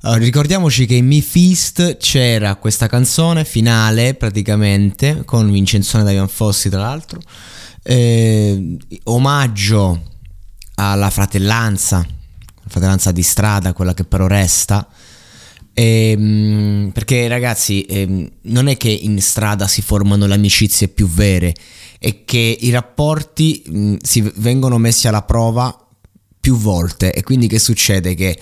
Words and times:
Allora, 0.00 0.20
ricordiamoci 0.20 0.84
che 0.86 0.96
in 0.96 1.06
Mi 1.06 1.22
Feast 1.22 1.96
c'era 1.96 2.56
questa 2.56 2.88
canzone 2.88 3.44
finale 3.44 4.14
praticamente 4.14 5.22
con 5.24 5.50
Vincenzone 5.50 6.04
Davian 6.04 6.28
Fossi 6.28 6.68
tra 6.68 6.80
l'altro 6.80 7.20
eh, 7.82 8.76
omaggio 9.04 10.02
alla 10.74 11.08
fratellanza 11.08 12.06
la 12.64 12.70
fratellanza 12.70 13.12
di 13.12 13.22
strada 13.22 13.72
quella 13.72 13.94
che 13.94 14.04
però 14.04 14.26
resta. 14.26 14.88
Eh, 15.76 16.90
perché 16.92 17.26
ragazzi 17.26 17.82
eh, 17.82 18.30
non 18.42 18.68
è 18.68 18.76
che 18.76 18.88
in 18.90 19.20
strada 19.20 19.66
si 19.66 19.82
formano 19.82 20.26
le 20.26 20.34
amicizie 20.34 20.86
più 20.86 21.08
vere 21.08 21.52
è 21.98 22.24
che 22.24 22.58
i 22.60 22.70
rapporti 22.70 23.62
mh, 23.66 23.96
si 24.00 24.20
vengono 24.36 24.78
messi 24.78 25.08
alla 25.08 25.22
prova 25.22 25.76
più 26.40 26.56
volte. 26.56 27.12
E 27.12 27.22
quindi 27.22 27.48
che 27.48 27.58
succede? 27.58 28.14
Che 28.14 28.38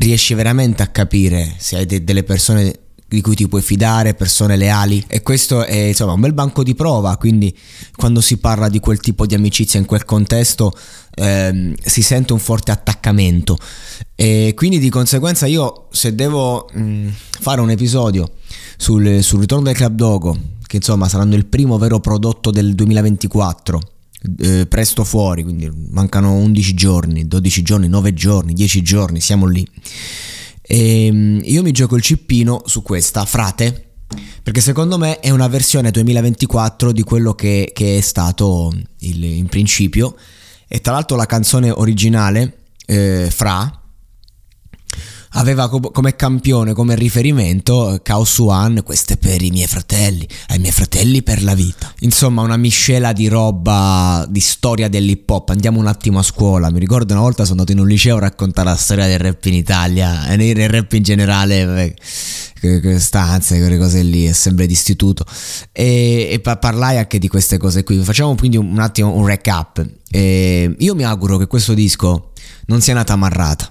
riesci 0.00 0.34
veramente 0.34 0.82
a 0.82 0.88
capire 0.88 1.54
se 1.58 1.76
hai 1.76 1.86
de- 1.86 2.02
delle 2.02 2.24
persone 2.24 2.78
di 3.06 3.22
cui 3.22 3.34
ti 3.34 3.48
puoi 3.48 3.60
fidare, 3.60 4.14
persone 4.14 4.56
leali. 4.56 5.04
E 5.08 5.22
questo 5.22 5.64
è 5.64 5.74
insomma 5.88 6.12
un 6.12 6.20
bel 6.20 6.32
banco 6.32 6.62
di 6.62 6.76
prova, 6.76 7.16
quindi 7.16 7.56
quando 7.96 8.20
si 8.20 8.36
parla 8.36 8.68
di 8.68 8.78
quel 8.78 9.00
tipo 9.00 9.26
di 9.26 9.34
amicizia 9.34 9.80
in 9.80 9.86
quel 9.86 10.04
contesto 10.04 10.72
ehm, 11.16 11.74
si 11.82 12.02
sente 12.02 12.32
un 12.32 12.38
forte 12.38 12.70
attaccamento. 12.70 13.58
E 14.14 14.52
quindi 14.54 14.78
di 14.78 14.90
conseguenza 14.90 15.46
io 15.46 15.88
se 15.90 16.14
devo 16.14 16.68
mh, 16.72 17.08
fare 17.40 17.60
un 17.60 17.70
episodio 17.70 18.30
sul, 18.76 19.22
sul 19.24 19.40
ritorno 19.40 19.64
del 19.64 19.74
Club 19.74 19.94
Dogo, 19.96 20.38
che 20.64 20.76
insomma 20.76 21.08
saranno 21.08 21.34
il 21.34 21.46
primo 21.46 21.78
vero 21.78 21.98
prodotto 21.98 22.52
del 22.52 22.76
2024 22.76 23.80
eh, 24.40 24.66
presto 24.66 25.04
fuori, 25.04 25.42
quindi 25.42 25.70
mancano 25.90 26.34
11 26.34 26.74
giorni, 26.74 27.26
12 27.26 27.62
giorni, 27.62 27.88
9 27.88 28.12
giorni, 28.14 28.52
10 28.52 28.82
giorni, 28.82 29.20
siamo 29.20 29.46
lì. 29.46 29.66
E 30.62 31.06
ehm, 31.06 31.40
io 31.44 31.62
mi 31.62 31.72
gioco 31.72 31.96
il 31.96 32.02
cippino 32.02 32.62
su 32.66 32.82
questa, 32.82 33.24
frate, 33.24 33.92
perché 34.42 34.60
secondo 34.60 34.98
me 34.98 35.20
è 35.20 35.30
una 35.30 35.48
versione 35.48 35.90
2024 35.90 36.92
di 36.92 37.02
quello 37.02 37.34
che, 37.34 37.70
che 37.72 37.98
è 37.98 38.00
stato 38.00 38.72
il, 38.98 39.24
in 39.24 39.46
principio. 39.46 40.16
E 40.68 40.80
tra 40.80 40.92
l'altro 40.92 41.16
la 41.16 41.26
canzone 41.26 41.70
originale, 41.70 42.58
eh, 42.86 43.28
Fra, 43.30 43.79
aveva 45.32 45.68
co- 45.68 45.90
come 45.90 46.16
campione, 46.16 46.72
come 46.72 46.94
riferimento 46.94 47.94
eh, 47.94 48.02
Chaos 48.02 48.38
One, 48.38 48.82
questo 48.82 49.12
è 49.12 49.16
per 49.16 49.42
i 49.42 49.50
miei 49.50 49.66
fratelli, 49.66 50.26
ai 50.48 50.58
miei 50.58 50.72
fratelli 50.72 51.22
per 51.22 51.42
la 51.42 51.54
vita. 51.54 51.92
Insomma, 52.00 52.42
una 52.42 52.56
miscela 52.56 53.12
di 53.12 53.28
roba, 53.28 54.26
di 54.28 54.40
storia 54.40 54.88
dell'hip 54.88 55.28
hop. 55.28 55.50
Andiamo 55.50 55.78
un 55.78 55.86
attimo 55.86 56.18
a 56.18 56.22
scuola. 56.22 56.70
Mi 56.70 56.78
ricordo 56.78 57.12
una 57.12 57.22
volta 57.22 57.44
sono 57.44 57.60
andato 57.60 57.72
in 57.72 57.78
un 57.78 57.88
liceo 57.88 58.16
a 58.16 58.20
raccontare 58.20 58.68
la 58.68 58.76
storia 58.76 59.06
del 59.06 59.18
rap 59.18 59.44
in 59.44 59.54
Italia 59.54 60.26
e 60.28 60.36
nel 60.36 60.68
rap 60.68 60.92
in 60.92 61.02
generale. 61.02 61.64
Vabbè 61.64 61.94
stanze, 62.98 63.58
quelle 63.58 63.78
cose 63.78 64.02
lì, 64.02 64.28
assemblee 64.28 64.66
d'istituto 64.66 65.24
e, 65.72 66.28
e 66.30 66.40
parlai 66.40 66.98
anche 66.98 67.18
di 67.18 67.26
queste 67.28 67.56
cose 67.56 67.84
qui. 67.84 67.96
Facciamo 68.02 68.34
quindi 68.34 68.58
un, 68.58 68.70
un 68.70 68.78
attimo 68.78 69.14
un 69.14 69.26
recap. 69.26 69.84
E 70.10 70.74
io 70.78 70.94
mi 70.94 71.04
auguro 71.04 71.38
che 71.38 71.46
questo 71.46 71.72
disco 71.72 72.32
non 72.66 72.80
sia 72.80 72.94
nata 72.94 73.14
amarrata 73.14 73.68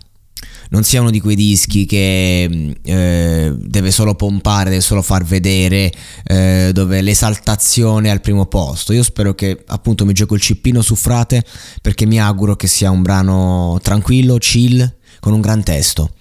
non 0.70 0.84
sia 0.84 1.02
uno 1.02 1.10
di 1.10 1.20
quei 1.20 1.36
dischi 1.36 1.86
che 1.86 2.76
eh, 2.82 3.54
deve 3.58 3.92
solo 3.92 4.16
pompare, 4.16 4.70
deve 4.70 4.82
solo 4.82 5.02
far 5.02 5.24
vedere, 5.24 5.92
eh, 6.24 6.72
dove 6.74 7.02
l'esaltazione 7.02 8.08
è 8.08 8.12
al 8.12 8.22
primo 8.22 8.46
posto. 8.46 8.94
Io 8.94 9.04
spero 9.04 9.34
che 9.34 9.64
appunto 9.68 10.06
mi 10.06 10.14
gioco 10.14 10.36
il 10.36 10.42
cippino 10.42 10.82
su 10.82 10.96
Frate 10.96 11.44
perché 11.82 12.06
mi 12.06 12.20
auguro 12.20 12.56
che 12.56 12.68
sia 12.68 12.92
un 12.92 13.02
brano 13.02 13.80
tranquillo, 13.82 14.38
chill, 14.38 14.98
con 15.20 15.34
un 15.34 15.42
gran 15.42 15.64
testo 15.64 16.12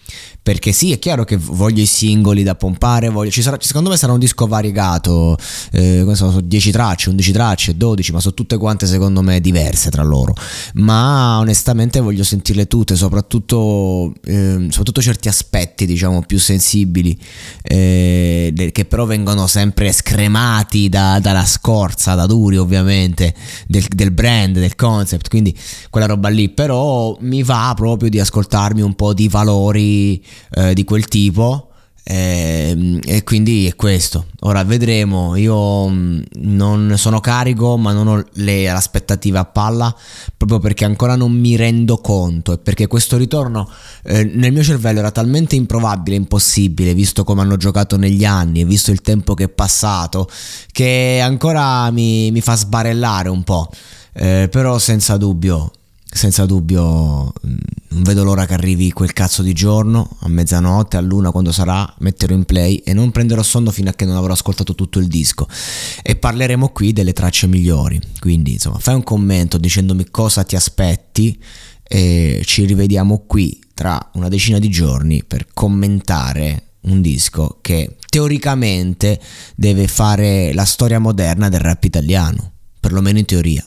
perché 0.49 0.73
sì, 0.73 0.93
è 0.93 0.99
chiaro 0.99 1.25
che 1.25 1.37
voglio 1.37 1.83
i 1.83 1.87
singoli 1.87 2.43
da 2.43 2.55
pompare, 2.55 3.11
voglio, 3.11 3.31
sarà, 3.31 3.59
secondo 3.61 3.91
me 3.91 3.99
sarà 3.99 4.15
un 4.15 4.19
disco 4.19 4.47
variegato, 4.47 5.37
eh, 5.73 6.07
so, 6.15 6.31
so 6.31 6.41
10 6.41 6.71
tracce, 6.71 7.11
11 7.11 7.33
tracce, 7.33 7.77
12, 7.77 8.13
ma 8.13 8.21
sono 8.21 8.33
tutte 8.33 8.57
quante 8.57 8.87
secondo 8.87 9.21
me 9.21 9.43
diverse 9.43 9.91
tra 9.91 10.03
loro, 10.03 10.33
ma 10.77 11.37
onestamente 11.39 12.01
voglio 12.01 12.25
sentirle 12.25 12.67
tutte, 12.67 12.97
soprattutto, 12.97 14.15
eh, 14.25 14.69
soprattutto 14.71 15.03
certi 15.03 15.29
aspetti 15.29 15.85
diciamo 15.85 16.23
più 16.23 16.39
sensibili, 16.39 17.15
eh, 17.63 18.71
che 18.73 18.85
però 18.87 19.05
vengono 19.05 19.47
sempre 19.47 19.93
scremati 19.93 20.89
da, 20.89 21.19
dalla 21.21 21.45
scorza, 21.45 22.15
da 22.15 22.25
duri 22.25 22.57
ovviamente, 22.57 23.35
del, 23.67 23.85
del 23.87 24.13
brand, 24.13 24.59
del 24.59 24.77
concept, 24.77 25.29
quindi 25.29 25.55
quella 25.91 26.07
roba 26.07 26.31
lì, 26.31 26.49
però 26.49 27.15
mi 27.21 27.43
va 27.43 27.75
proprio 27.77 28.09
di 28.09 28.19
ascoltarmi 28.19 28.81
un 28.81 28.95
po' 28.95 29.13
di 29.13 29.29
valori 29.29 30.25
eh, 30.51 30.75
di 30.75 30.85
quel 30.85 31.07
tipo 31.07 31.69
eh, 32.11 32.99
e 33.05 33.23
quindi 33.23 33.67
è 33.67 33.77
questo. 33.77 34.29
Ora 34.41 34.65
vedremo, 34.65 35.37
io 35.37 35.87
mm, 35.91 36.21
non 36.37 36.95
sono 36.97 37.21
carico 37.21 37.77
ma 37.77 37.93
non 37.93 38.09
ho 38.09 38.25
le 38.35 38.71
aspettative 38.71 39.37
a 39.37 39.45
palla 39.45 39.95
proprio 40.35 40.59
perché 40.59 40.87
ancora 40.87 41.17
non 41.17 41.33
mi 41.33 41.55
rendo 41.55 41.99
conto 41.99 42.55
e 42.55 42.59
perché 42.59 42.87
questo 42.87 43.19
ritorno 43.19 43.71
eh, 44.05 44.25
nel 44.25 44.53
mio 44.53 44.63
cervello 44.63 45.01
era 45.01 45.11
talmente 45.11 45.55
improbabile, 45.55 46.17
impossibile, 46.17 46.95
visto 46.95 47.25
come 47.25 47.43
hanno 47.43 47.59
giocato 47.59 47.99
negli 47.99 48.25
anni 48.25 48.63
e 48.63 48.65
visto 48.65 48.91
il 48.91 49.03
tempo 49.03 49.35
che 49.35 49.45
è 49.45 49.49
passato, 49.51 50.31
che 50.73 51.21
ancora 51.23 51.91
mi, 51.91 52.31
mi 52.31 52.41
fa 52.41 52.57
sbarellare 52.57 53.29
un 53.29 53.43
po'. 53.45 53.69
Eh, 54.15 54.49
però 54.51 54.79
senza 54.79 55.19
dubbio 55.19 55.71
senza 56.11 56.47
dubbio 56.47 57.33
mm, 57.47 57.57
non 57.99 58.07
vedo 58.07 58.23
l'ora 58.23 58.47
che 58.47 58.55
arrivi 58.55 58.93
quel 58.93 59.13
cazzo 59.13 59.43
di 59.43 59.53
giorno 59.53 60.09
a 60.21 60.29
mezzanotte, 60.29 60.97
a 60.97 61.01
luna 61.01 61.33
quando 61.33 61.51
sarà, 61.51 61.93
metterò 61.99 62.33
in 62.33 62.45
play 62.45 62.77
e 62.77 62.93
non 62.93 63.11
prenderò 63.11 63.43
sonno 63.43 63.73
fino 63.73 63.91
a 63.91 63.93
che 63.93 64.05
non 64.05 64.15
avrò 64.15 64.33
ascoltato 64.33 64.77
tutto 64.77 65.01
il 65.01 65.09
disco. 65.09 65.49
E 66.03 66.15
parleremo 66.15 66.69
qui 66.69 66.93
delle 66.93 67.13
tracce 67.13 67.49
migliori. 67.49 68.01
Quindi 68.21 68.53
insomma 68.53 68.79
fai 68.79 68.95
un 68.95 69.03
commento 69.03 69.59
dicendomi 69.59 70.11
cosa 70.11 70.45
ti 70.45 70.55
aspetti 70.55 71.43
e 71.83 72.41
ci 72.45 72.67
rivediamo 72.67 73.25
qui 73.27 73.61
tra 73.75 74.11
una 74.15 74.29
decina 74.29 74.61
di 74.61 74.69
giorni 74.69 75.25
per 75.25 75.49
commentare 75.53 76.75
un 76.83 77.01
disco 77.01 77.59
che 77.61 77.97
teoricamente 78.09 79.21
deve 79.57 79.89
fare 79.89 80.53
la 80.55 80.65
storia 80.65 81.01
moderna 81.01 81.49
del 81.49 81.61
rap 81.61 81.83
italiano 81.83 82.53
perlomeno 82.79 83.19
in 83.19 83.25
teoria 83.25 83.67